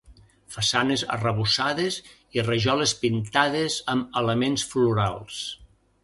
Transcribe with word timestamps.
Façanes 0.53 1.01
arrebossades 1.17 1.97
i 2.37 2.45
rajoles 2.47 2.93
pintades 3.03 3.75
amb 3.95 4.17
elements 4.23 4.65
florals. 4.71 5.37